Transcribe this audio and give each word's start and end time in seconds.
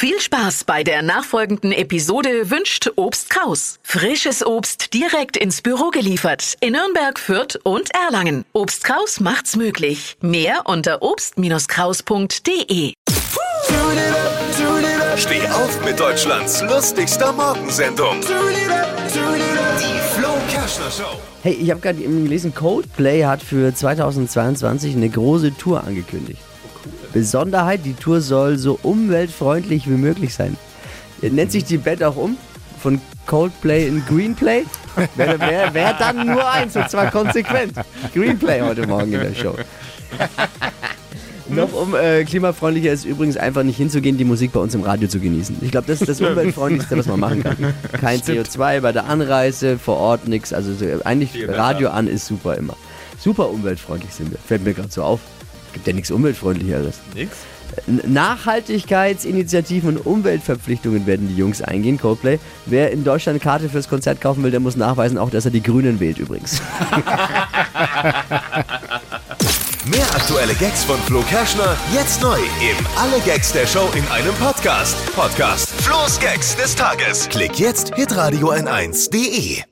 Viel 0.00 0.20
Spaß 0.20 0.62
bei 0.62 0.84
der 0.84 1.02
nachfolgenden 1.02 1.72
Episode 1.72 2.50
wünscht 2.52 2.88
Obst 2.94 3.30
Kraus. 3.30 3.80
Frisches 3.82 4.46
Obst 4.46 4.94
direkt 4.94 5.36
ins 5.36 5.60
Büro 5.60 5.90
geliefert 5.90 6.54
in 6.60 6.74
Nürnberg, 6.74 7.18
Fürth 7.18 7.58
und 7.64 7.92
Erlangen. 7.92 8.44
Obst 8.52 8.84
Kraus 8.84 9.18
macht's 9.18 9.56
möglich. 9.56 10.16
Mehr 10.20 10.60
unter 10.66 11.02
obst-kraus.de. 11.02 12.92
Steh 15.16 15.48
auf 15.48 15.84
mit 15.84 15.98
Deutschlands 15.98 16.62
lustigster 16.62 17.32
Morgensendung. 17.32 18.20
Die 18.20 18.28
Flo 20.14 20.28
Kerschner 20.48 20.92
Show. 20.92 21.18
Hey, 21.42 21.54
ich 21.54 21.72
habe 21.72 21.80
gerade 21.80 21.98
gelesen, 21.98 22.54
Coldplay 22.54 23.24
hat 23.24 23.42
für 23.42 23.74
2022 23.74 24.94
eine 24.94 25.08
große 25.08 25.56
Tour 25.56 25.82
angekündigt. 25.82 26.40
Besonderheit, 27.12 27.80
die 27.84 27.94
Tour 27.94 28.20
soll 28.20 28.58
so 28.58 28.78
umweltfreundlich 28.82 29.88
wie 29.88 29.96
möglich 29.96 30.34
sein. 30.34 30.56
Nennt 31.22 31.52
sich 31.52 31.64
die 31.64 31.78
Band 31.78 32.02
auch 32.02 32.16
um? 32.16 32.36
Von 32.80 33.00
Coldplay 33.26 33.88
in 33.88 34.04
Greenplay? 34.06 34.64
Wäre 35.16 35.38
wär, 35.40 35.74
wär 35.74 35.92
dann 35.94 36.26
nur 36.26 36.48
eins 36.50 36.76
und 36.76 36.88
zwar 36.90 37.10
konsequent. 37.10 37.72
Greenplay 38.14 38.60
heute 38.60 38.86
Morgen 38.86 39.12
in 39.12 39.20
der 39.20 39.34
Show. 39.34 39.54
Noch 41.48 41.72
um 41.72 41.94
äh, 41.94 42.24
klimafreundlicher 42.24 42.92
ist 42.92 43.04
übrigens 43.04 43.36
einfach 43.36 43.62
nicht 43.62 43.76
hinzugehen, 43.76 44.18
die 44.18 44.24
Musik 44.24 44.52
bei 44.52 44.60
uns 44.60 44.74
im 44.74 44.82
Radio 44.82 45.08
zu 45.08 45.18
genießen. 45.18 45.56
Ich 45.62 45.70
glaube, 45.70 45.86
das 45.86 46.00
ist 46.00 46.08
das 46.08 46.20
umweltfreundlichste, 46.20 46.98
was 46.98 47.06
man 47.06 47.20
machen 47.20 47.42
kann. 47.42 47.56
Kein 48.00 48.20
CO2 48.20 48.80
bei 48.80 48.92
der 48.92 49.06
Anreise, 49.06 49.78
vor 49.78 49.96
Ort 49.96 50.28
nichts. 50.28 50.52
Also 50.52 50.74
so, 50.74 50.84
eigentlich 51.04 51.48
Radio 51.48 51.88
an 51.88 52.06
ist 52.06 52.26
super 52.26 52.56
immer. 52.56 52.76
Super 53.18 53.48
umweltfreundlich 53.50 54.12
sind 54.12 54.30
wir. 54.30 54.38
Fällt 54.38 54.62
mir 54.62 54.74
gerade 54.74 54.90
so 54.90 55.02
auf. 55.02 55.20
Gibt 55.72 55.86
ja 55.86 55.92
nichts 55.92 56.10
umweltfreundlicheres. 56.10 56.96
Nix? 57.14 57.36
Nachhaltigkeitsinitiativen 57.86 59.98
und 59.98 60.06
Umweltverpflichtungen 60.06 61.06
werden 61.06 61.28
die 61.28 61.36
Jungs 61.36 61.62
eingehen, 61.62 61.98
Coldplay. 61.98 62.38
Wer 62.66 62.92
in 62.92 63.04
Deutschland 63.04 63.34
eine 63.34 63.40
Karte 63.40 63.68
fürs 63.68 63.88
Konzert 63.88 64.20
kaufen 64.20 64.42
will, 64.42 64.50
der 64.50 64.60
muss 64.60 64.76
nachweisen 64.76 65.18
auch, 65.18 65.30
dass 65.30 65.44
er 65.44 65.50
die 65.50 65.62
Grünen 65.62 66.00
wählt 66.00 66.18
übrigens. 66.18 66.60
Mehr 69.84 70.06
aktuelle 70.14 70.54
Gags 70.54 70.84
von 70.84 70.98
Flo 71.00 71.22
Kerschner 71.22 71.76
jetzt 71.94 72.20
neu 72.20 72.36
im 72.36 72.86
Alle 72.96 73.20
Gags 73.20 73.52
der 73.52 73.66
Show 73.66 73.88
in 73.94 74.06
einem 74.08 74.34
Podcast. 74.34 74.96
Podcast 75.14 75.70
Flo's 75.82 76.18
Gags 76.20 76.56
des 76.56 76.74
Tages. 76.74 77.28
Klick 77.28 77.58
jetzt 77.58 77.94
hitradio 77.94 78.52
n1.de. 78.52 79.62